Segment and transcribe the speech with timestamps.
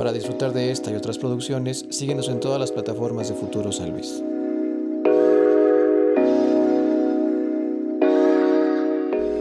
[0.00, 3.90] Para disfrutar de esta y otras producciones, síguenos en todas las plataformas de Futuro San
[3.90, 4.22] Luis.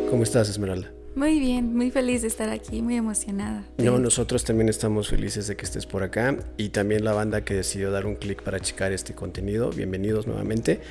[0.09, 0.91] ¿Cómo estás, Esmeralda?
[1.15, 3.63] Muy bien, muy feliz de estar aquí, muy emocionada.
[3.77, 7.89] nosotros también estamos felices de que estés por acá y también la banda que decidió
[7.89, 9.69] dar un clic para checar este contenido.
[9.69, 10.81] Bienvenidos nuevamente.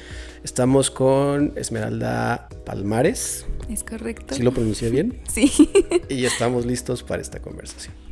[0.45, 3.45] Estamos con Esmeralda Palmares.
[3.69, 4.35] Es correcto.
[4.35, 5.21] ¿Sí lo pronuncié bien?
[5.31, 5.53] Sí.
[6.09, 8.08] Y estamos listos para esta conversación.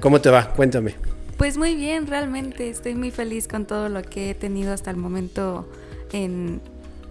[0.00, 0.50] ¿Cómo te va?
[0.50, 0.94] Cuéntame.
[1.36, 4.96] Pues muy bien, realmente estoy muy feliz con todo lo que he tenido hasta el
[4.96, 5.68] momento
[6.12, 6.60] en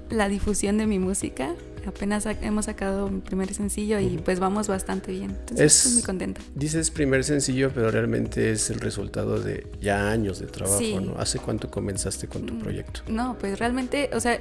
[0.10, 1.56] la difusión de mi música
[1.88, 5.32] apenas hemos sacado un primer sencillo y pues vamos bastante bien.
[5.32, 6.42] Entonces estoy muy contenta.
[6.56, 11.18] Dices primer sencillo, pero realmente es el resultado de ya años de trabajo, ¿no?
[11.18, 13.02] ¿Hace cuánto comenzaste con tu mm, proyecto?
[13.08, 14.40] No, pues realmente, o sea,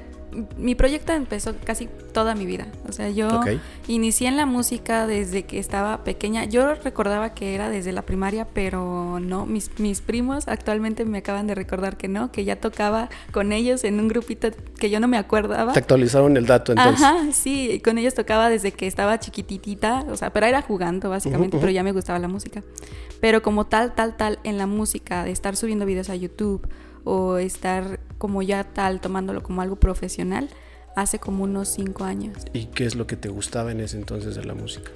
[0.56, 2.66] mi proyecto empezó casi toda mi vida.
[2.88, 3.42] O sea, yo
[3.86, 6.44] inicié en la música desde que estaba pequeña.
[6.44, 9.46] Yo recordaba que era desde la primaria, pero no.
[9.46, 13.84] Mis, mis primos actualmente me acaban de recordar que no, que ya tocaba con ellos
[13.84, 15.72] en un grupito que yo no me acordaba.
[15.72, 17.02] Te actualizaron el dato entonces.
[17.02, 20.04] Ajá, sí, con ellos tocaba desde que estaba chiquititita.
[20.10, 22.62] O sea, pero era jugando básicamente, pero ya me gustaba la música.
[23.20, 26.66] Pero como tal, tal, tal, en la música, de estar subiendo videos a YouTube
[27.04, 30.48] o estar como ya tal, tomándolo como algo profesional,
[30.96, 32.36] hace como unos cinco años.
[32.52, 34.90] ¿Y qué es lo que te gustaba en ese entonces de la música?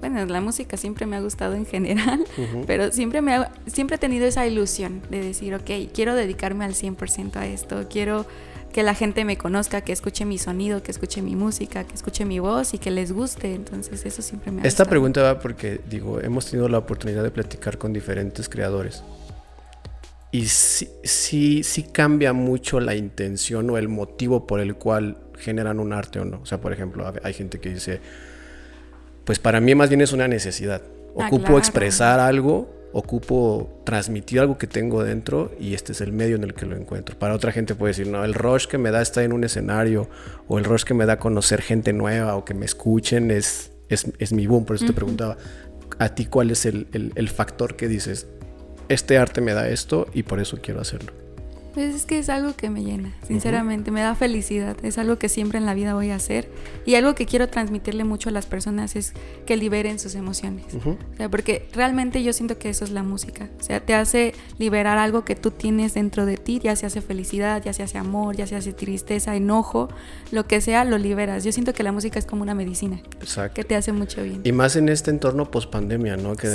[0.00, 2.24] Bueno, la música siempre me ha gustado en general,
[2.66, 7.36] pero siempre, me siempre he tenido esa ilusión de decir, ok, quiero dedicarme al 100%
[7.36, 8.26] a esto, quiero
[8.72, 12.24] que la gente me conozca, que escuche mi sonido, que escuche mi música, que escuche
[12.24, 13.54] mi voz y que les guste.
[13.54, 17.30] Entonces eso siempre me ha Esta pregunta va porque, digo, hemos tenido la oportunidad de
[17.32, 19.02] platicar con diferentes creadores
[20.32, 25.80] y sí, sí, sí cambia mucho la intención o el motivo por el cual generan
[25.80, 26.40] un arte o no.
[26.40, 28.00] O sea, por ejemplo, hay gente que dice,
[29.24, 30.82] pues para mí más bien es una necesidad.
[31.18, 36.36] Ah, ocupo expresar algo, ocupo transmitir algo que tengo dentro y este es el medio
[36.36, 37.18] en el que lo encuentro.
[37.18, 40.08] Para otra gente puede decir, no, el rush que me da estar en un escenario
[40.48, 44.32] o el rush que me da conocer gente nueva o que me escuchen es, es,
[44.32, 44.64] mi boom.
[44.64, 45.36] Por eso te preguntaba,
[45.98, 48.26] ¿a ti cuál es el, el factor que dices,
[48.90, 51.12] este arte me da esto y por eso quiero hacerlo.
[51.72, 55.28] Pues es que es algo que me llena, sinceramente, me da felicidad, es algo que
[55.28, 56.50] siempre en la vida voy a hacer
[56.84, 59.12] y algo que quiero transmitirle mucho a las personas es
[59.46, 60.64] que liberen sus emociones.
[60.74, 64.34] o sea, porque realmente yo siento que eso es la música, o sea, te hace
[64.58, 67.98] liberar algo que tú tienes dentro de ti, ya se hace felicidad, ya se hace
[67.98, 69.88] amor, ya se hace tristeza, enojo,
[70.32, 71.44] lo que sea, lo liberas.
[71.44, 73.00] Yo siento que la música es como una medicina,
[73.54, 74.40] que te hace mucho bien.
[74.42, 76.34] Y más en este entorno post pandemia, ¿no?
[76.34, 76.48] Que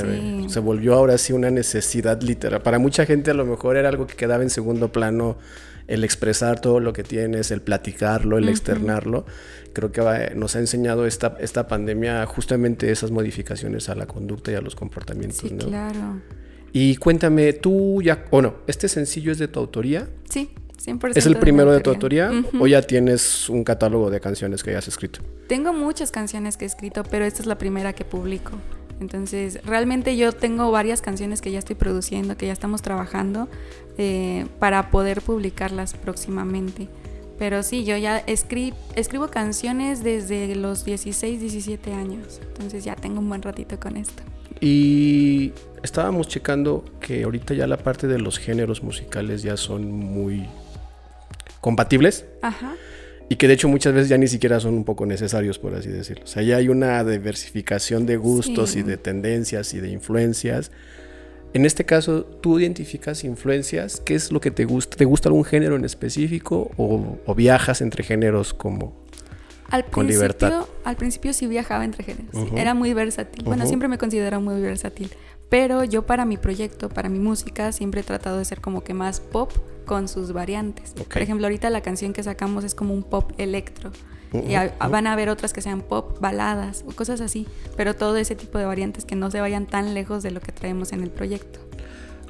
[0.47, 2.61] se volvió ahora sí una necesidad literal.
[2.61, 5.04] Para mucha gente a lo mejor era algo que quedaba en segundo plano
[5.87, 9.25] el expresar todo lo que tienes, el platicarlo, el externarlo.
[9.73, 14.55] Creo que nos ha enseñado esta, esta pandemia justamente esas modificaciones a la conducta y
[14.55, 15.37] a los comportamientos.
[15.37, 16.21] Sí, claro.
[16.71, 20.07] Y cuéntame, tú ya, o no, ¿este sencillo es de tu autoría?
[20.29, 20.49] Sí,
[20.83, 21.15] 100%.
[21.15, 24.87] ¿Es el primero de, tu autoría o ya tienes un catálogo de canciones que hayas
[24.87, 25.21] escrito?
[25.47, 28.51] Tengo muchas canciones que he escrito, pero esta es la primera que publico.
[28.99, 33.49] Entonces, realmente yo tengo varias canciones que ya estoy produciendo, que ya estamos trabajando
[33.97, 36.87] eh, para poder publicarlas próximamente.
[37.37, 42.39] Pero sí, yo ya escribo canciones desde los 16, 17 años.
[42.47, 44.23] Entonces ya tengo un buen ratito con esto.
[44.61, 45.51] Y
[45.83, 50.47] estábamos checando que ahorita ya la parte de los géneros musicales ya son muy
[51.59, 52.25] compatibles.
[52.41, 52.75] Ajá
[53.29, 55.89] y que de hecho muchas veces ya ni siquiera son un poco necesarios, por así
[55.89, 56.25] decirlo.
[56.25, 60.71] O sea, ya hay una diversificación de gustos y de tendencias y de influencias.
[61.53, 64.01] En este caso, ¿tú identificas influencias?
[64.03, 64.97] ¿Qué es lo que te gusta?
[64.97, 68.93] ¿Te gusta algún género en específico o, viajas entre géneros como
[69.69, 70.65] al con libertad?
[70.83, 72.51] Al principio sí viajaba entre géneros.
[72.55, 73.43] Era muy versátil.
[73.43, 75.09] Bueno, siempre me considero muy versátil.
[75.49, 78.93] Pero yo para mi proyecto, para mi música, siempre he tratado de ser como que
[78.93, 79.51] más pop
[79.85, 80.93] con sus variantes.
[80.93, 83.91] Por ejemplo, ahorita la canción que sacamos es como un pop electro.
[84.33, 84.55] y
[84.89, 87.47] van a haber otras que sean pop baladas o cosas así,
[87.77, 90.51] pero todo ese tipo de variantes que no se vayan tan lejos de lo que
[90.51, 91.59] traemos en el proyecto.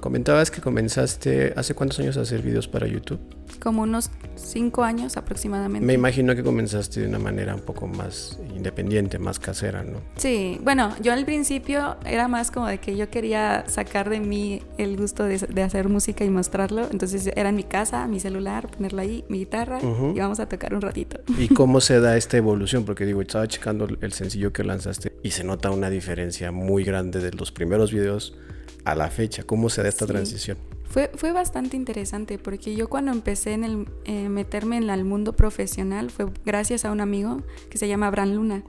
[0.01, 5.18] Comentabas que comenzaste hace cuántos años a hacer videos para YouTube como unos cinco años
[5.18, 5.86] aproximadamente.
[5.86, 10.02] Me imagino que comenzaste de una manera un poco más independiente, más casera, ¿no?
[10.18, 14.62] Sí, bueno, yo al principio era más como de que yo quería sacar de mí
[14.78, 19.02] el gusto de, hacer música y mostrarlo, entonces era en mi casa, mi celular, ponerla
[19.02, 21.19] ahí, mi guitarra y vamos a tocar un ratito.
[21.38, 22.86] ¿Y cómo se da esta evolución?
[22.86, 27.19] Porque digo, estaba checando el sencillo que lanzaste y se nota una diferencia muy grande
[27.19, 28.36] de los primeros videos
[28.84, 29.44] a la fecha.
[29.44, 30.58] ¿Cómo se da esta transición?
[30.90, 35.34] Fue, fue bastante interesante porque yo cuando empecé en el, eh, meterme en el mundo
[35.34, 38.64] profesional fue gracias a un amigo que se llama Bran Luna.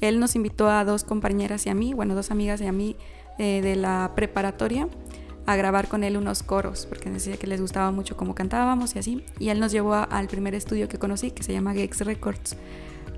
[0.00, 2.96] Él nos invitó a dos compañeras y a mí, bueno, dos amigas y a mí
[3.38, 4.88] eh, de la preparatoria
[5.46, 8.98] a grabar con él unos coros, porque decía que les gustaba mucho cómo cantábamos y
[8.98, 9.24] así.
[9.38, 12.56] Y él nos llevó al primer estudio que conocí, que se llama Gex Records.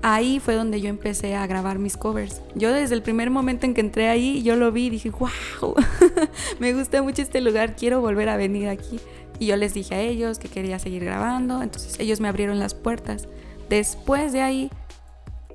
[0.01, 2.41] Ahí fue donde yo empecé a grabar mis covers.
[2.53, 5.75] Yo desde el primer momento en que entré ahí, yo lo vi y dije, wow,
[6.59, 8.99] me gusta mucho este lugar, quiero volver a venir aquí.
[9.39, 12.73] Y yo les dije a ellos que quería seguir grabando, entonces ellos me abrieron las
[12.73, 13.27] puertas.
[13.69, 14.69] Después de ahí,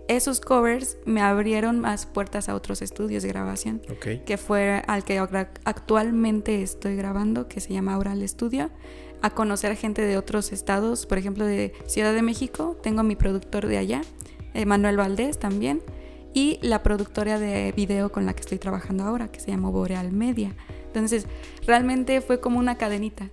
[0.09, 3.81] esos covers me abrieron más puertas a otros estudios de grabación,
[4.27, 5.19] que fue al que
[5.65, 8.71] actualmente estoy grabando, que se llama Oral Studio,
[9.23, 13.67] a conocer gente de otros estados, por ejemplo de Ciudad de México, tengo mi productor
[13.67, 14.03] de allá,
[14.67, 15.83] Manuel Valdés también,
[16.33, 20.13] y la productora de video con la que estoy trabajando ahora, que se llama Boreal
[20.13, 20.55] Media.
[20.93, 21.27] Entonces,
[21.67, 23.31] realmente fue como una cadenita.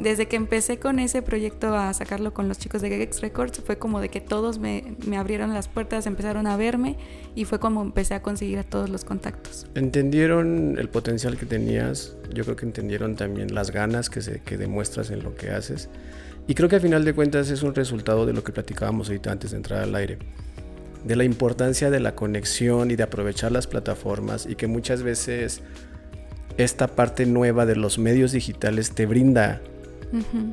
[0.00, 3.76] Desde que empecé con ese proyecto a sacarlo con los chicos de Gex Records, fue
[3.76, 6.96] como de que todos me, me, abrieron las puertas, empezaron a verme
[7.34, 9.66] y fue como empecé a conseguir a todos los contactos.
[9.74, 12.16] ¿Entendieron el potencial que tenías?
[12.32, 15.90] Yo creo que entendieron también las ganas que, se, que demuestras en lo que haces.
[16.46, 19.32] Y creo que al final de cuentas es un resultado de lo que platicábamos ahorita
[19.32, 20.18] antes de entrar al aire
[21.04, 25.62] de la importancia de la conexión y de aprovechar las plataformas y que muchas veces
[26.58, 29.62] esta parte nueva de los medios digitales te brinda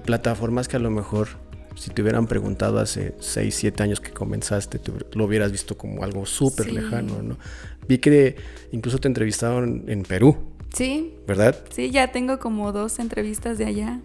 [0.06, 1.28] plataformas que a lo mejor
[1.76, 4.80] si te hubieran preguntado hace 6, 7 años que comenzaste,
[5.14, 7.38] lo hubieras visto como algo súper lejano, ¿no?
[7.88, 8.38] Vi que
[8.72, 10.38] incluso te entrevistaron en Perú.
[10.74, 11.14] Sí.
[11.28, 11.56] ¿Verdad?
[11.70, 14.00] Sí, ya tengo como dos entrevistas de allá.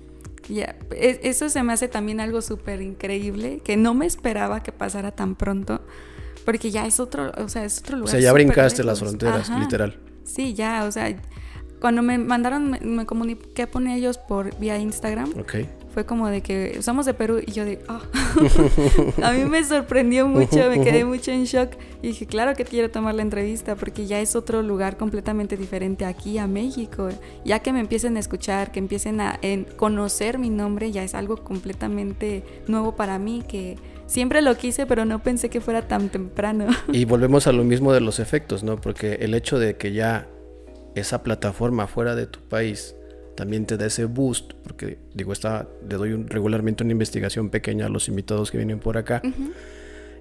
[0.49, 4.73] Ya, e, eso se me hace también algo súper increíble, que no me esperaba que
[4.73, 5.81] pasara tan pronto,
[6.44, 8.08] porque ya es otro, o sea, es otro lugar.
[8.08, 9.97] O sea, ya brincaste las fronteras, literal.
[10.25, 11.14] Sí, ya, o sea,
[11.81, 15.32] cuando me mandaron, me, comuniqué con ellos por vía Instagram.
[15.93, 18.00] Fue como de que somos de Perú y yo de, ah".
[19.25, 22.91] a mí me sorprendió mucho, me quedé mucho en shock y dije, claro que quiero
[22.91, 27.09] tomar la entrevista porque ya es otro lugar completamente diferente aquí a México.
[27.44, 29.41] Ya que me empiecen a escuchar, que empiecen a
[29.76, 33.76] conocer mi nombre, ya es algo completamente nuevo para mí que
[34.06, 36.67] siempre lo quise, pero no pensé que fuera tan temprano.
[36.93, 38.81] Y volvemos a lo mismo de los efectos, ¿no?
[38.81, 40.29] Porque el hecho de que ya
[40.94, 42.94] esa plataforma fuera de tu país
[43.34, 47.88] también te da ese boost, porque digo, está, le doy regularmente una investigación pequeña a
[47.88, 49.22] los invitados que vienen por acá.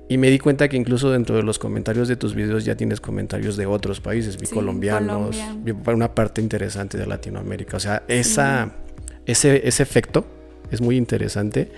[0.07, 3.01] Y me di cuenta que incluso dentro de los comentarios de tus videos ya tienes
[3.01, 7.75] comentarios de otros países, vi colombianos, vi una parte interesante de Latinoamérica.
[7.75, 8.71] O sea, esa,
[9.25, 10.25] ese, ese efecto
[10.71, 11.71] es muy interesante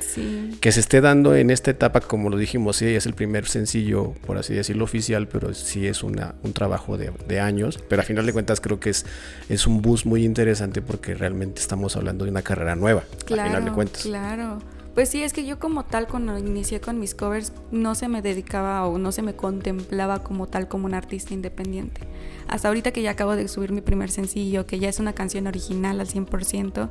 [0.60, 4.14] que se esté dando en esta etapa, como lo dijimos, sí, es el primer sencillo,
[4.26, 7.80] por así decirlo, oficial, pero sí es una, un trabajo de, años.
[7.88, 9.06] Pero a final de cuentas creo que es,
[9.50, 13.46] es un bus muy interesante porque realmente estamos hablando de una carrera nueva, claro, a
[13.48, 14.04] final de cuentas.
[14.04, 14.60] Claro.
[14.94, 18.22] Pues sí, es que yo como tal cuando inicié con mis covers no se me
[18.22, 22.02] dedicaba o no se me contemplaba como tal como un artista independiente.
[22.50, 25.48] Hasta ahorita que ya acabo de subir mi primer sencillo, que ya es una canción
[25.48, 26.90] original al 100%,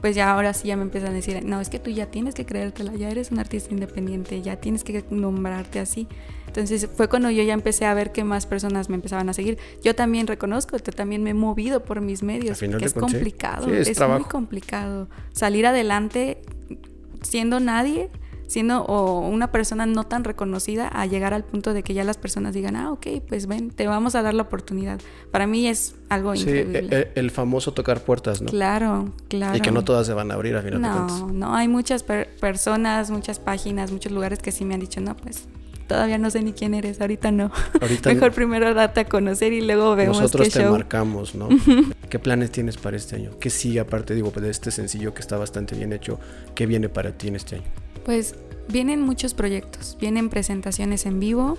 [0.00, 2.34] pues ya ahora sí ya me empiezan a decir, no, es que tú ya tienes
[2.34, 6.08] que creértela, ya eres un artista independiente, ya tienes que nombrarte así.
[6.46, 9.58] Entonces fue cuando yo ya empecé a ver que más personas me empezaban a seguir.
[9.82, 14.00] Yo también reconozco que también me he movido por mis medios, porque es complicado, es
[14.00, 15.08] muy complicado.
[15.32, 16.40] Salir adelante
[17.22, 18.10] siendo nadie,
[18.46, 22.18] siendo o una persona no tan reconocida, a llegar al punto de que ya las
[22.18, 25.00] personas digan, ah, ok, pues ven, te vamos a dar la oportunidad.
[25.30, 26.78] Para mí es algo sí, increíble.
[26.90, 28.50] El, el, famoso tocar puertas, ¿no?
[28.50, 29.56] Claro, claro.
[29.56, 31.20] Y que no todas se van a abrir a final no, de cuentas.
[31.20, 35.16] No, no, hay muchas personas, muchas páginas, muchos lugares que sí me han dicho, no,
[35.16, 35.48] pues
[35.92, 37.50] todavía no sé ni quién eres, ahorita no.
[37.78, 41.50] Ahorita Mejor primero date a conocer y luego vemos Nosotros te marcamos, ¿no?
[42.08, 43.32] ¿Qué planes tienes para este año?
[43.38, 46.18] ¿Qué sigue aparte, digo, de este sencillo que está bastante bien hecho?
[46.54, 47.64] ¿Qué viene para ti en este año?
[48.06, 48.36] Pues
[48.68, 51.58] vienen muchos proyectos, vienen presentaciones en vivo,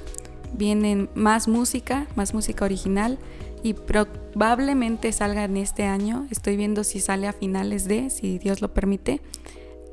[0.58, 3.20] vienen más música, más música original
[3.62, 8.62] y probablemente salga en este año, estoy viendo si sale a finales de, si Dios
[8.62, 9.22] lo permite,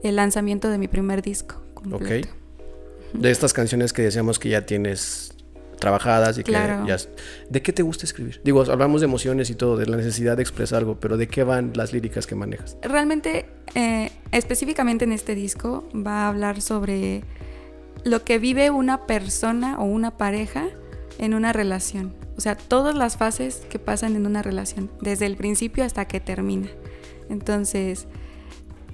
[0.02, 1.56] el lanzamiento de mi primer disco.
[1.74, 2.26] Completo.
[2.26, 2.39] Ok
[3.12, 5.34] de estas canciones que decíamos que ya tienes
[5.80, 6.96] trabajadas y que ya...
[7.48, 8.40] ¿De qué te gusta escribir?
[8.44, 11.42] Digo, hablamos de emociones y todo, de la necesidad de expresar algo, pero ¿de qué
[11.42, 12.76] van las líricas que manejas?
[12.82, 17.24] Realmente, eh, específicamente en este disco, va a hablar sobre
[18.04, 20.68] lo que vive una persona o una pareja
[21.18, 22.14] en una relación.
[22.36, 26.20] O sea, todas las fases que pasan en una relación, desde el principio hasta que
[26.20, 26.68] termina.
[27.28, 28.06] Entonces,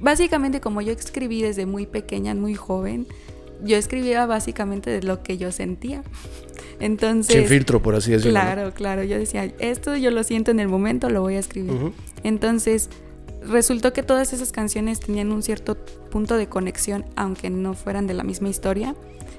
[0.01, 3.07] básicamente como yo escribí desde muy pequeña, muy joven,
[3.63, 6.03] yo escribía básicamente de lo que yo sentía.
[6.81, 7.37] Entonces...
[7.37, 8.33] Sin filtro, por así decirlo.
[8.33, 9.03] Claro, claro.
[9.03, 11.93] Yo decía, esto yo lo siento en el momento, lo voy a escribir.
[12.23, 12.91] Entonces,
[13.43, 15.77] resultó que todas esas canciones tenían un cierto
[16.11, 18.95] punto de conexión, aunque no fueran de la misma historia.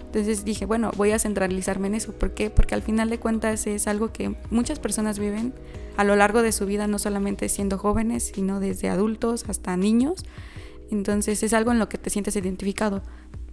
[0.05, 2.13] Entonces dije, bueno, voy a centralizarme en eso.
[2.13, 2.49] ¿Por qué?
[2.49, 5.53] Porque al final de cuentas es algo que muchas personas viven
[5.97, 10.25] a lo largo de su vida, no solamente siendo jóvenes, sino desde adultos hasta niños.
[10.89, 13.03] Entonces es algo en lo que te sientes identificado.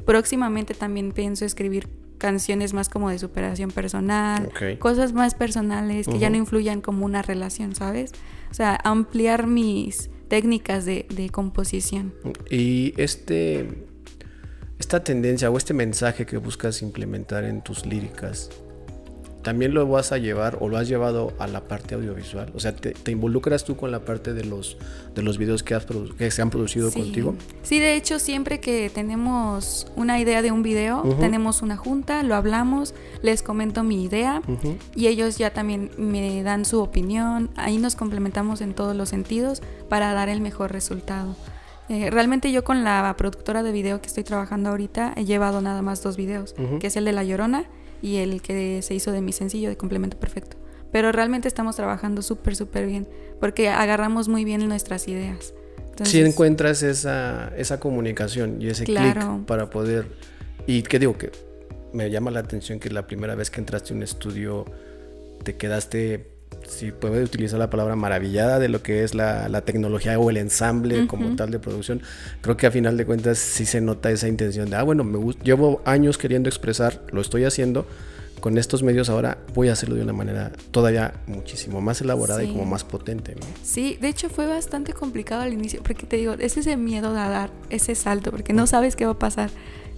[0.07, 6.31] Próximamente también pienso escribir canciones más como de superación personal, cosas más personales que ya
[6.31, 8.13] no influyan como una relación, ¿sabes?
[8.51, 12.15] O sea, ampliar mis técnicas de, de composición.
[12.51, 13.69] Y este
[14.79, 18.51] esta tendencia o este mensaje que buscas implementar en tus líricas,
[19.45, 22.51] también lo vas a llevar o lo has llevado a la parte audiovisual?
[22.55, 24.77] O sea, ¿te, involucras tú con la parte de los,
[25.15, 25.87] de los videos que, has
[26.19, 27.37] que se han producido contigo?
[27.63, 32.35] Sí, de hecho, siempre que tenemos una idea de un video, tenemos una junta, lo
[32.35, 34.43] hablamos, les comento mi idea
[34.97, 37.51] y ellos ya también me dan su opinión.
[37.55, 41.37] Ahí nos complementamos en todos los sentidos para dar el mejor resultado.
[41.91, 45.83] Eh, realmente yo con la productora de video que estoy trabajando ahorita he llevado nada
[45.83, 47.67] más dos videos, que es el de La Llorona
[48.03, 50.57] y el que se hizo de mi sencillo de complemento perfecto.
[50.93, 53.09] Pero realmente estamos trabajando súper, súper bien,
[53.41, 55.55] porque agarramos muy bien nuestras ideas.
[56.05, 60.07] si encuentras esa, esa comunicación y ese clic para poder...
[60.67, 61.31] Y qué digo que
[61.93, 64.65] me llama la atención que la primera vez que entraste a un estudio
[65.43, 66.34] te quedaste
[66.67, 71.07] si puede utilizar la palabra maravillada de lo que es la, tecnología o el ensamble
[71.07, 72.03] como tal de producción,
[72.41, 75.19] creo que a final de cuentas sí se nota esa intención de, ah, bueno, me
[75.43, 77.87] llevo años queriendo expresar, lo estoy haciendo,
[78.41, 82.53] con estos medios ahora voy a hacerlo de una manera todavía muchísimo más elaborada y
[82.53, 83.35] como más potente.
[83.63, 87.21] Sí, de hecho fue bastante complicado al inicio, porque te digo, es ese miedo de
[87.21, 89.51] dar ese salto, porque no sabes qué va a pasar.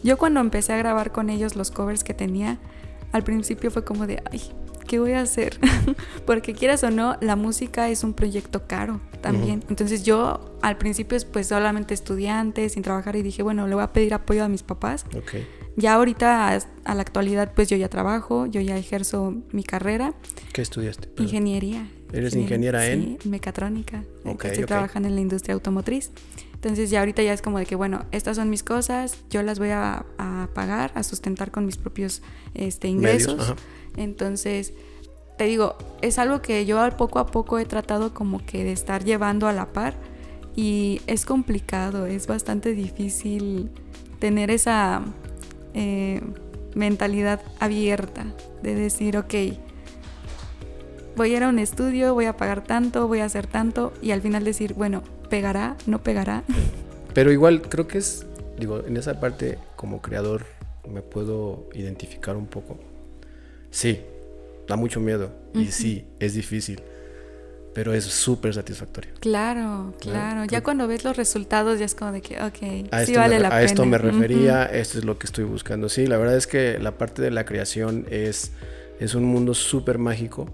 [0.05, 2.59] Yo cuando empecé a grabar con ellos los covers que tenía,
[3.11, 4.41] al principio fue como de, ay,
[4.87, 5.59] ¿qué voy a hacer?
[6.27, 9.65] Porque quieras o no, la música es un proyecto caro también.
[9.69, 13.93] Entonces yo al principio pues solamente estudiante, sin trabajar y dije, bueno, le voy a
[13.93, 15.05] pedir apoyo a mis papás.
[15.77, 20.15] Ya ahorita a la actualidad pues yo ya trabajo, yo ya ejerzo mi carrera.
[20.53, 21.11] ¿Qué estudiaste?
[21.19, 21.87] Ingeniería.
[22.13, 23.19] ¿Eres ingeniera en?
[23.21, 24.05] Sí, mecatrónica.
[24.25, 26.13] estoy trabajando en la industria automotriz.
[26.55, 29.59] Entonces ya ahorita ya es como de que, bueno, estas son mis cosas, yo las
[29.59, 30.07] voy a,
[30.55, 32.23] pagar, a sustentar con mis propios
[32.55, 33.55] este, ingresos.
[33.97, 34.73] Entonces,
[35.37, 39.05] te digo, es algo que yo poco a poco he tratado como que de estar
[39.05, 39.95] llevando a la par
[40.55, 43.71] y es complicado, es bastante difícil
[44.19, 45.03] tener esa
[45.75, 46.23] eh,
[46.75, 48.25] mentalidad abierta
[48.63, 49.35] de decir, ok,
[51.17, 54.13] voy a ir a un estudio, voy a pagar tanto, voy a hacer tanto y
[54.13, 56.43] al final decir, bueno, pegará, no pegará.
[57.15, 58.27] Pero igual creo que es,
[58.59, 60.47] digo, en esa parte como creador
[60.91, 62.79] me puedo identificar un poco.
[63.71, 64.01] Sí,
[64.67, 66.83] da mucho miedo y sí, es difícil,
[67.75, 69.13] pero es súper satisfactorio.
[69.21, 70.45] Claro, claro.
[70.45, 73.57] Ya cuando ves los resultados ya es como de que, ok, sí vale la pena.
[73.57, 75.89] A esto me refería, esto es lo que estoy buscando.
[75.89, 78.53] Sí, la verdad es que la parte de la creación es,
[79.01, 80.49] es un mundo súper mágico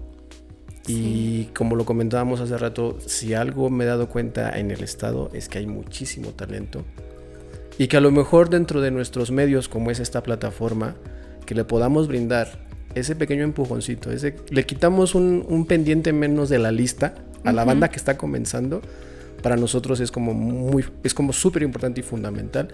[0.87, 5.29] y como lo comentábamos hace rato, si algo me he dado cuenta en el estado
[5.33, 6.83] es que hay muchísimo talento
[7.77, 10.95] y que a lo mejor dentro de nuestros medios, como es esta plataforma,
[11.45, 12.62] que le podamos brindar
[12.95, 17.89] ese pequeño empujoncito, ese, le quitamos un, pendiente menos de la lista a la banda
[17.89, 18.81] que está comenzando,
[19.43, 22.69] para nosotros es como muy, es como súper importante y fundamental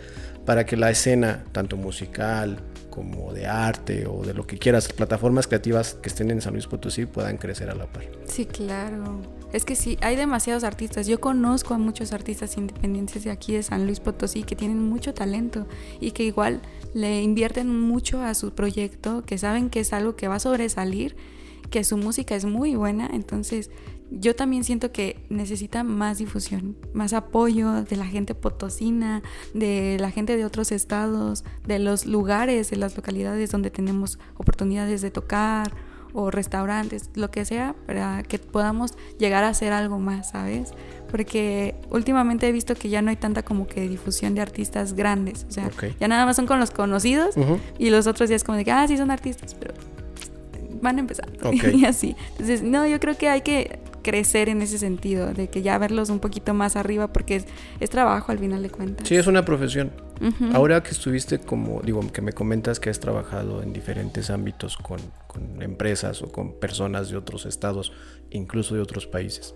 [0.46, 2.60] para que la escena, tanto musical,
[2.90, 6.68] como de arte o de lo que quieras, plataformas creativas que estén en San Luis
[6.68, 8.04] Potosí puedan crecer a la par.
[8.26, 9.22] Sí, claro.
[9.52, 11.08] Es que sí, hay demasiados artistas.
[11.08, 15.14] Yo conozco a muchos artistas independientes de aquí de San Luis Potosí que tienen mucho
[15.14, 15.68] talento
[16.00, 16.62] y que igual
[16.94, 21.16] le invierten mucho a su proyecto, que saben que es algo que va a sobresalir,
[21.70, 23.10] que su música es muy buena.
[23.12, 23.72] Entonces,
[24.12, 29.22] yo también siento que necesita más difusión, más apoyo de la gente potosina,
[29.54, 35.02] de la gente de otros estados, de los lugares, de las localidades donde tenemos oportunidades
[35.02, 35.72] de tocar
[36.14, 40.72] o restaurantes, lo que sea, para que podamos llegar a hacer algo más, ¿sabes?
[41.12, 45.46] Porque últimamente he visto que ya no hay tanta como que difusión de artistas grandes,
[45.48, 47.36] o sea, ya nada más son con los conocidos
[47.78, 49.76] y los otros ya es como de que, ah, sí son artistas, pero
[50.82, 51.30] van a empezar
[51.74, 52.16] y así.
[52.32, 56.10] Entonces, no, yo creo que hay que crecer en ese sentido, de que ya verlos
[56.10, 57.44] un poquito más arriba, porque
[57.80, 59.08] es, trabajo al final de cuentas.
[59.08, 59.92] Sí, es una profesión.
[60.54, 65.00] Ahora que estuviste como, digo, que me comentas que has trabajado en diferentes ámbitos con,
[65.28, 67.94] con, empresas o con personas de otros estados,
[68.30, 69.56] incluso de otros países,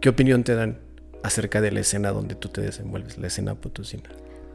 [0.00, 0.78] ¿qué opinión te dan
[1.24, 4.08] acerca de la escena donde tú te desenvuelves, la escena potosina?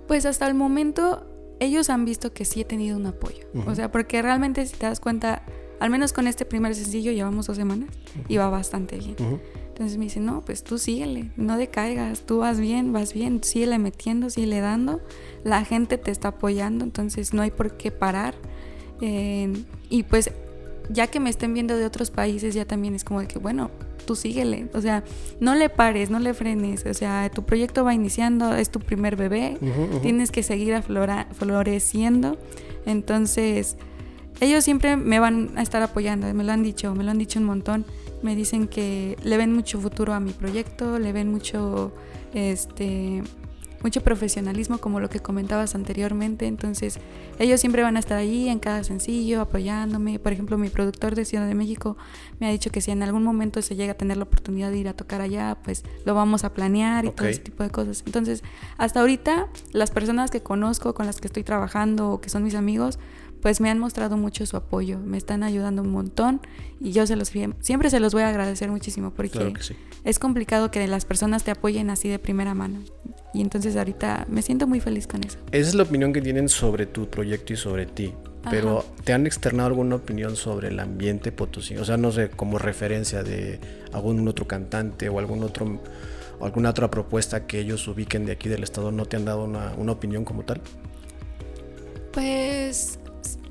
[0.08, 1.28] Pues hasta el momento
[1.60, 3.48] ellos han visto que sí he tenido un apoyo.
[3.66, 5.44] O sea, porque realmente si te das cuenta,
[5.80, 7.90] al menos con este primer sencillo llevamos dos semanas
[8.28, 9.16] y va bastante bien.
[9.70, 13.78] Entonces me dicen, no, pues tú síguele, no decaigas, tú vas bien, vas bien, síguele
[13.78, 15.02] metiendo, síguele dando,
[15.44, 18.34] la gente te está apoyando, entonces no hay por qué parar.
[19.02, 19.54] Eh,
[19.90, 20.32] y pues
[20.90, 23.70] ya que me estén viendo de otros países, ya también es como de que, bueno,
[24.08, 25.04] tú síguele, o sea,
[25.40, 29.16] no le pares, no le frenes, o sea, tu proyecto va iniciando, es tu primer
[29.16, 29.58] bebé,
[30.02, 32.38] tienes que seguir floreciendo,
[32.86, 33.78] entonces
[34.40, 37.40] ellos siempre me van a estar apoyando, me lo han dicho, me lo han dicho
[37.40, 37.86] un montón
[38.22, 41.94] me dicen que le ven mucho futuro a mi proyecto, le ven mucho
[42.34, 43.24] este
[43.84, 47.00] mucho profesionalismo como lo que comentabas anteriormente, entonces
[47.38, 50.18] ellos siempre van a estar ahí en cada sencillo apoyándome.
[50.18, 51.96] Por ejemplo, mi productor de Ciudad de México
[52.40, 54.80] me ha dicho que si en algún momento se llega a tener la oportunidad de
[54.80, 58.02] ir a tocar allá, pues lo vamos a planear y todo ese tipo de cosas.
[58.08, 58.44] Entonces,
[58.80, 62.56] hasta ahorita las personas que conozco, con las que estoy trabajando o que son mis
[62.56, 62.98] amigos,
[63.42, 66.42] pues me han mostrado mucho su apoyo, me están ayudando un montón
[66.80, 69.54] y yo se los siempre se los voy a agradecer muchísimo porque
[70.04, 72.80] es complicado que las personas te apoyen así de primera mano.
[73.34, 75.38] Y entonces ahorita me siento muy feliz con eso.
[75.52, 78.14] Esa es la opinión que tienen sobre tu proyecto y sobre ti.
[78.50, 81.76] Pero ¿te han externado alguna opinión sobre el ambiente potosí?
[81.76, 83.60] O sea, no sé, como referencia de
[83.92, 85.82] algún otro cantante o algún otro
[86.40, 89.44] o alguna otra propuesta que ellos ubiquen de aquí del estado, ¿no te han dado
[89.44, 90.62] una, una opinión como tal?
[92.14, 93.00] Pues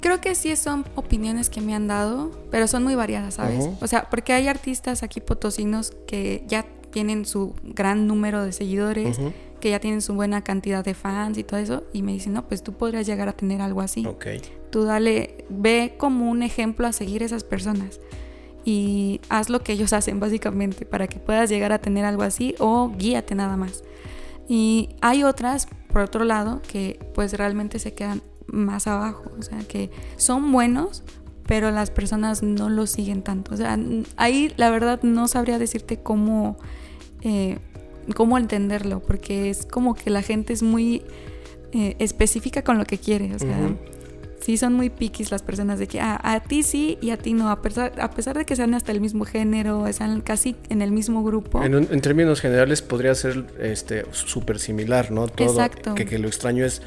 [0.00, 3.68] creo que sí son opiniones que me han dado, pero son muy variadas, ¿sabes?
[3.80, 9.18] O sea, porque hay artistas aquí potosinos que ya tienen su gran número de seguidores,
[9.60, 12.46] que ya tienen su buena cantidad de fans y todo eso, y me dicen, no,
[12.48, 14.06] pues tú podrías llegar a tener algo así.
[14.06, 14.26] Ok.
[14.70, 18.00] Tú dale, ve como un ejemplo a seguir esas personas
[18.64, 22.54] y haz lo que ellos hacen básicamente para que puedas llegar a tener algo así
[22.58, 23.84] o guíate nada más.
[24.48, 29.58] Y hay otras, por otro lado, que pues realmente se quedan más abajo, o sea,
[29.58, 31.02] que son buenos,
[31.46, 33.54] pero las personas no lo siguen tanto.
[33.54, 33.78] O sea,
[34.16, 36.56] ahí la verdad no sabría decirte cómo,
[37.22, 37.58] eh,
[38.14, 41.02] cómo entenderlo, porque es como que la gente es muy
[41.72, 43.76] eh, específica con lo que quiere, o sea,
[44.40, 47.32] sí son muy piquis las personas de que ah, a ti sí y a ti
[47.32, 50.82] no, a pesar, a pesar de que sean hasta el mismo género, están casi en
[50.82, 51.62] el mismo grupo.
[51.64, 55.26] En, términos generales podría ser este súper similar, ¿no?
[55.26, 55.94] Todo, Exacto.
[55.94, 56.80] Que, que lo extraño es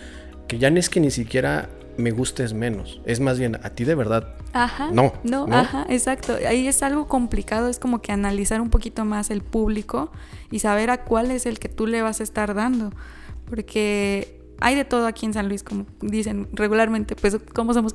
[0.50, 3.84] que ya no es que ni siquiera me gustes menos, es más bien a ti
[3.86, 4.36] de verdad.
[4.54, 4.90] Ajá.
[4.92, 5.46] No, no.
[5.52, 6.36] ajá, exacto.
[6.48, 10.12] Ahí es algo complicado, es como que analizar un poquito más el público
[10.50, 12.92] y saber a cuál es el que tú le vas a estar dando.
[13.48, 17.94] Porque hay de todo aquí en San Luis, como dicen regularmente, pues como somos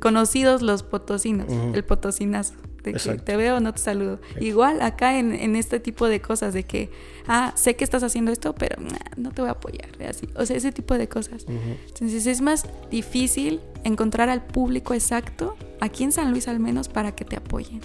[0.00, 4.20] conocidos los potosinos, el potosinazo de que te veo, no te saludo.
[4.40, 6.90] Igual acá en, este tipo de cosas, de que,
[7.26, 8.76] ah, sé que estás haciendo esto, pero
[9.16, 10.28] no te voy a apoyar, así.
[10.34, 11.46] O sea, ese tipo de cosas.
[11.88, 17.14] Entonces es más difícil encontrar al público exacto, aquí en San Luis al menos, para
[17.14, 17.80] que te apoyen.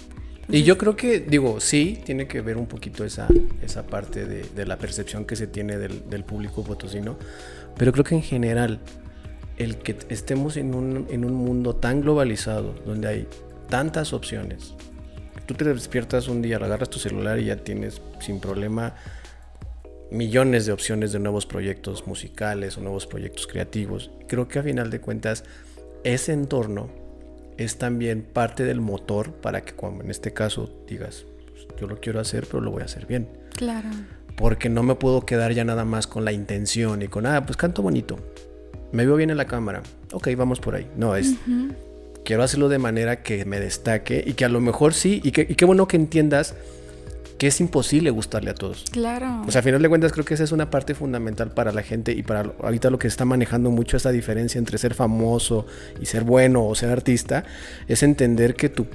[0.48, 3.28] y yo creo que, digo, sí, tiene que ver un poquito esa,
[3.62, 7.16] esa parte de, la percepción que se tiene del, del, público potosino,
[7.76, 8.80] pero creo que en general,
[9.56, 13.28] el que estemos en un, en un mundo tan globalizado, donde hay
[13.74, 14.72] tantas opciones.
[15.46, 18.94] Tú te despiertas un día, agarras tu celular y ya tienes sin problema
[20.12, 24.12] millones de opciones de nuevos proyectos musicales o nuevos proyectos creativos.
[24.28, 25.42] Creo que a final de cuentas
[26.04, 26.88] ese entorno
[27.56, 31.98] es también parte del motor para que cuando en este caso digas, pues, yo lo
[31.98, 33.28] quiero hacer, pero lo voy a hacer bien.
[33.56, 33.88] Claro.
[34.36, 37.56] Porque no me puedo quedar ya nada más con la intención y con, ah, pues
[37.56, 38.20] canto bonito.
[38.92, 39.82] Me veo bien en la cámara.
[40.12, 40.88] Ok, vamos por ahí.
[40.96, 41.34] No, es
[42.24, 45.46] quiero hacerlo de manera que me destaque y que a lo mejor sí, y, que,
[45.48, 46.54] y qué bueno que entiendas
[47.44, 48.86] que es imposible gustarle a todos.
[48.90, 49.42] Claro.
[49.46, 51.82] O sea, a final de cuentas creo que esa es una parte fundamental para la
[51.82, 55.66] gente y para ahorita lo que está manejando mucho esa diferencia entre ser famoso
[56.00, 57.44] y ser bueno o ser artista,
[57.86, 58.86] es entender que tu,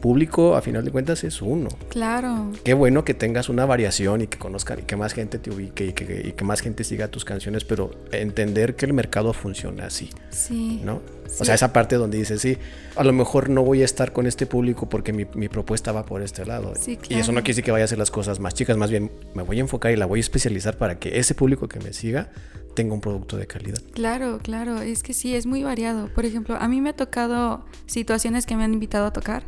[0.00, 1.68] público a final de cuentas es uno.
[1.90, 2.50] Claro.
[2.64, 5.84] Qué bueno que tengas una variación y que conozcan y que más gente te ubique
[5.84, 9.84] y que, y que más gente siga tus canciones, pero entender que el mercado funciona
[9.84, 10.08] así.
[10.30, 10.80] Sí.
[10.82, 11.02] ¿No?
[11.40, 12.58] O sea, esa parte donde dices, sí,
[12.94, 16.22] a lo mejor no voy a estar con este público porque mi, propuesta va por
[16.22, 16.74] este lado.
[17.08, 19.10] Y eso no quiere decir que vaya a hacer las cosas más chicas, más bien
[19.34, 21.92] me voy a enfocar y la voy a especializar para que ese público que me
[21.92, 22.30] siga
[22.74, 23.80] tenga un producto de calidad.
[23.92, 26.08] Claro, claro, es que sí, es muy variado.
[26.08, 29.44] Por ejemplo, a mí me ha tocado situaciones que me han invitado a tocar,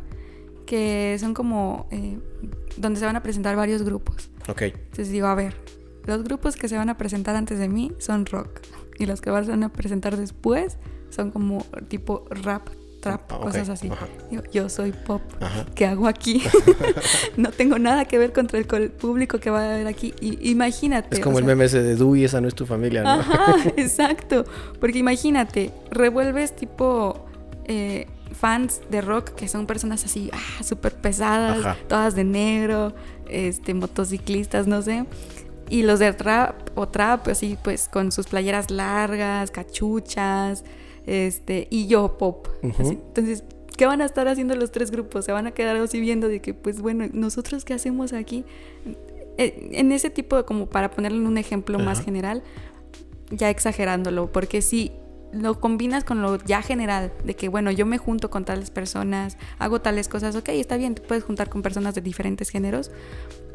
[0.65, 2.19] que son como eh,
[2.77, 4.29] donde se van a presentar varios grupos.
[4.47, 4.61] Ok.
[4.63, 5.55] Entonces digo, a ver,
[6.05, 8.61] los grupos que se van a presentar antes de mí son rock
[8.97, 10.77] y los que van a presentar después
[11.09, 12.67] son como tipo rap,
[13.05, 13.89] trap, ah, cosas así.
[14.51, 15.21] Yo, soy pop,
[15.75, 16.41] ¿qué hago aquí?
[17.37, 20.13] no tengo nada que ver contra el público que va a ver aquí.
[20.19, 21.17] Y, imagínate.
[21.17, 23.21] Es como el meme ese de Dewey, esa no es tu familia, ¿no?
[23.77, 24.45] exacto.
[24.79, 27.25] Porque imagínate, revuelves tipo...
[27.67, 32.93] Eh, fans de rock que son personas así, ah, súper pesadas, todas de negro,
[33.29, 35.05] este, motociclistas, no sé.
[35.69, 40.65] Y los de trap o trap, así pues con sus playeras largas, cachuchas,
[41.05, 42.47] este, y yo pop.
[42.61, 43.43] Entonces,
[43.77, 45.25] ¿qué van a estar haciendo los tres grupos?
[45.25, 48.45] Se van a quedar así viendo de que, pues bueno, nosotros qué hacemos aquí.
[49.37, 52.41] Eh, en ese tipo de, como para ponerle un ejemplo más general,
[53.31, 54.91] ya exagerándolo, porque si
[55.33, 59.37] lo combinas con lo ya general, de que, bueno, yo me junto con tales personas,
[59.59, 62.91] hago tales cosas, ok, está bien, te puedes juntar con personas de diferentes géneros,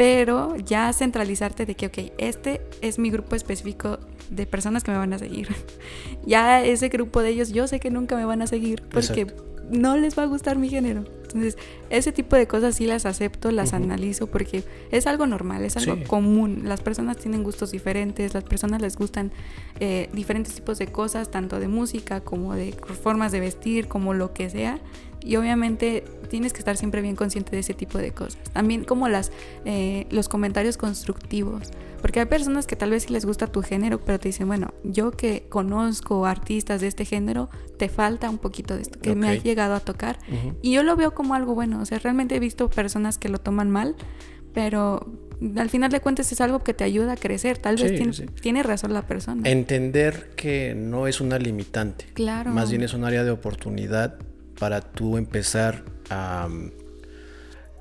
[0.01, 3.99] pero ya centralizarte de que, ok, este es mi grupo específico
[4.31, 5.49] de personas que me van a seguir.
[6.25, 9.27] ya ese grupo de ellos, yo sé que nunca me van a seguir porque
[9.71, 11.05] no les va a gustar mi género.
[11.25, 11.59] Entonces,
[11.91, 16.03] ese tipo de cosas sí las acepto, las analizo porque es algo normal, es algo
[16.05, 16.63] común.
[16.65, 19.31] Las personas tienen gustos diferentes, las personas les gustan
[19.81, 24.33] eh, diferentes tipos de cosas, tanto de música como de formas de vestir, como lo
[24.33, 24.81] que sea.
[25.23, 28.41] Y obviamente tienes que estar siempre bien consciente de ese tipo de cosas.
[28.53, 29.33] También como las,
[29.65, 31.71] eh, los comentarios constructivos.
[32.01, 34.73] Porque hay personas que tal vez sí les gusta tu género, pero te dicen, bueno,
[34.85, 39.29] yo que conozco artistas de este género, te falta un poquito de esto, que me
[39.29, 40.19] ha llegado a tocar.
[40.63, 41.81] Y yo lo veo como algo bueno.
[41.83, 43.97] O sea, realmente he visto personas que lo toman mal,
[44.55, 45.07] pero
[45.57, 47.59] al final de cuentas es algo que te ayuda a crecer.
[47.59, 49.49] Tal vez tiene, tiene, razón la persona.
[49.49, 52.07] Entender que no es una limitante.
[52.15, 52.51] Claro.
[52.51, 54.19] Más bien es un área de oportunidad
[54.61, 56.49] para tú empezar a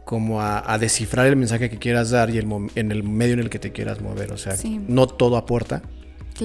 [0.05, 3.51] como a, descifrar el mensaje que quieras dar y el en el medio en el
[3.51, 4.31] que te quieras mover.
[4.31, 4.55] O sea,
[4.87, 5.83] no todo aporta,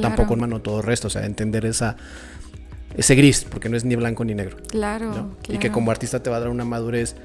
[0.02, 1.06] tampoco no todo resto.
[1.06, 1.96] O sea, entender esa
[2.94, 4.58] ese gris, porque no es ni blanco ni negro.
[4.68, 7.16] Claro, Y que como artista te va a dar una madurez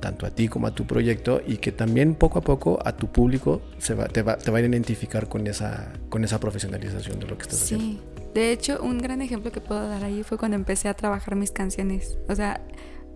[0.00, 3.12] tanto a ti como a tu proyecto y que también poco a poco a tu
[3.12, 7.26] público se va, te, va, te va a identificar con esa, con esa profesionalización de
[7.26, 8.02] lo que estás haciendo.
[8.34, 11.52] De hecho, un gran ejemplo que puedo dar ahí fue cuando empecé a trabajar mis
[11.52, 12.18] canciones.
[12.28, 12.60] O sea,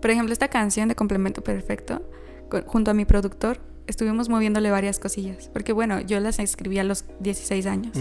[0.00, 2.02] por ejemplo, esta canción de Complemento Perfecto,
[2.66, 5.50] junto a mi productor, estuvimos moviéndole varias cosillas.
[5.52, 7.98] Porque bueno, yo las escribí a los 16 años.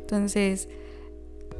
[0.00, 0.68] Entonces,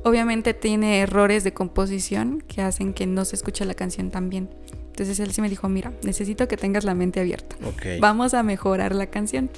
[0.05, 4.49] obviamente tiene errores de composición que hacen que no se escuche la canción tan bien.
[4.87, 7.57] Entonces él sí me dijo, mira, necesito que tengas la mente abierta.
[8.01, 9.51] Vamos a mejorar la canción.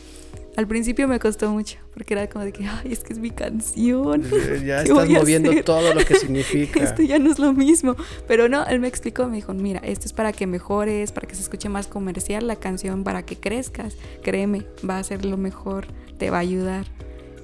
[0.56, 3.30] Al principio me costó mucho, porque era como de que, ay, es que es mi
[3.30, 4.22] canción.
[4.64, 6.82] Ya estás moviendo todo lo que significa.
[6.82, 7.94] Esto ya no es lo mismo.
[8.26, 11.34] Pero no, él me explicó, me dijo, mira, esto es para que mejores, para que
[11.34, 13.96] se escuche más comercial la canción, para que crezcas.
[14.22, 15.86] Créeme, va a ser lo mejor,
[16.18, 16.86] te va a ayudar.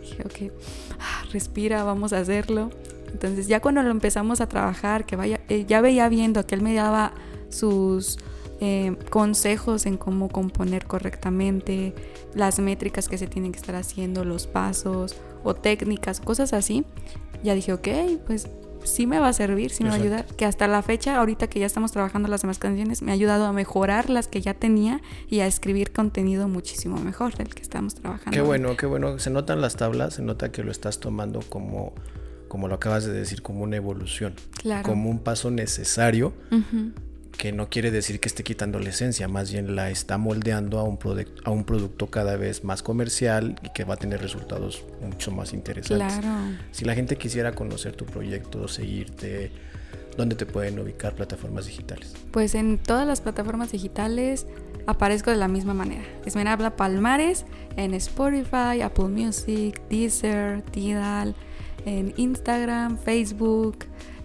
[0.00, 0.52] dije, ok,
[0.98, 2.70] ah, respira, vamos a hacerlo.
[3.12, 6.62] Entonces ya cuando lo empezamos a trabajar, que vaya, eh, ya veía viendo que él
[6.62, 7.12] me daba
[7.50, 8.18] sus
[8.64, 11.92] eh, consejos en cómo componer correctamente,
[12.32, 16.84] las métricas que se tienen que estar haciendo, los pasos o técnicas, cosas así,
[17.42, 17.88] ya dije, ok,
[18.24, 18.46] pues
[18.84, 20.26] sí me va a servir, sí me va a ayudar.
[20.26, 23.46] Que hasta la fecha, ahorita que ya estamos trabajando las demás canciones, me ha ayudado
[23.46, 27.96] a mejorar las que ya tenía y a escribir contenido muchísimo mejor del que estamos
[27.96, 28.30] trabajando.
[28.30, 29.18] Qué bueno, qué bueno.
[29.18, 31.94] Se notan las tablas, se nota que lo estás tomando como,
[32.46, 34.34] como lo acabas de decir, como una evolución.
[34.52, 34.88] Claro.
[34.88, 36.32] Como un paso necesario
[37.42, 40.84] que no quiere decir que esté quitando la esencia, más bien la está moldeando a
[40.84, 40.96] un,
[41.42, 45.52] a un producto cada vez más comercial y que va a tener resultados mucho más
[45.52, 46.20] interesantes.
[46.20, 46.56] Claro.
[46.70, 49.50] Si la gente quisiera conocer tu proyecto, seguirte,
[50.16, 52.14] ¿dónde te pueden ubicar plataformas digitales?
[52.30, 54.46] Pues en todas las plataformas digitales
[54.86, 56.04] aparezco de la misma manera.
[56.24, 57.44] Esmeralda Palmares
[57.76, 61.34] en Spotify, Apple Music, Deezer, Tidal,
[61.86, 63.78] en Instagram, Facebook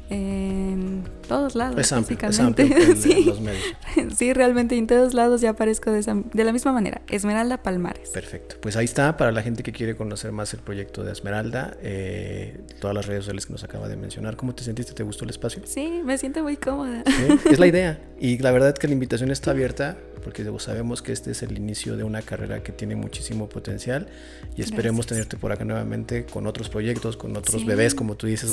[0.09, 2.95] en todos lados, básicamente.
[4.15, 4.33] sí.
[4.33, 6.01] realmente en todos lados ya aparezco de,
[6.33, 7.01] de, la misma manera.
[7.09, 8.09] Esmeralda Palmares.
[8.09, 8.55] Perfecto.
[8.61, 12.59] Pues ahí está, para la gente que quiere conocer más el proyecto de Esmeralda, eh,
[12.79, 14.35] todas las redes sociales que nos acaba de mencionar.
[14.35, 14.93] ¿Cómo te sentiste?
[14.93, 15.61] ¿Te gustó el espacio?
[15.65, 17.03] Sí, me siento muy cómoda.
[17.49, 17.99] Es la idea.
[18.19, 21.57] Y la verdad es que la invitación está abierta porque sabemos que este es el
[21.57, 24.09] inicio de una carrera que tiene muchísimo potencial
[24.57, 28.51] y esperemos tenerte por acá nuevamente con otros proyectos, con otros bebés, como tú dices,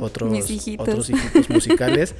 [0.00, 1.10] otros, hijitos.
[1.48, 2.14] musicales.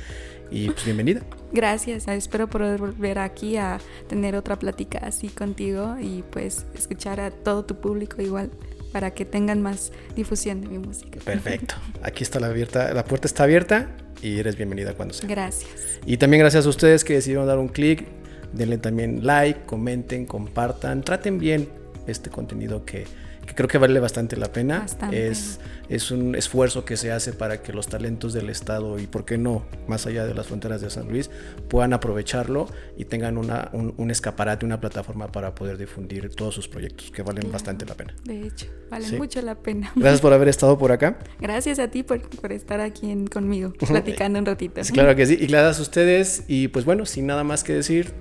[0.50, 1.20] y pues bienvenida.
[1.53, 7.31] Gracias, espero poder volver aquí a tener otra plática así contigo y pues escuchar a
[7.31, 8.50] todo tu público igual
[8.90, 11.20] para que tengan más difusión de mi música.
[11.24, 11.76] Perfecto.
[12.03, 15.29] Aquí está la abierta, la puerta está abierta y eres bienvenida cuando sea.
[15.29, 15.70] Gracias.
[16.07, 18.20] Y también gracias a ustedes que decidieron dar un clic
[18.53, 21.69] denle también like, comenten, compartan, traten bien
[22.07, 23.05] este contenido que,
[23.47, 24.87] que creo que vale bastante la pena.
[25.13, 29.25] Es, es un esfuerzo que se hace para que los talentos del Estado y, ¿por
[29.25, 31.31] qué no?, más allá de las fronteras de San Luis,
[31.69, 37.11] puedan aprovecharlo y tengan una, un, escaparate, una plataforma para poder difundir todos sus proyectos,
[37.11, 38.15] que valen bastante la pena.
[38.25, 39.93] De hecho, valen mucho la pena.
[39.97, 41.19] Gracias por haber estado por acá.
[41.41, 44.81] Gracias a ti por, por estar aquí conmigo, platicando un ratito.
[44.93, 46.45] claro que sí, y gracias a ustedes.
[46.47, 48.15] Y pues bueno, sin nada más que decir,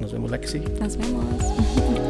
[0.00, 0.68] nos vemos la que sigue.
[0.80, 1.24] Nos vemos.